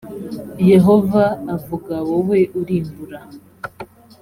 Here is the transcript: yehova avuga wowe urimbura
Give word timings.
yehova 0.71 1.23
avuga 1.55 1.95
wowe 2.09 2.39
urimbura 2.59 3.19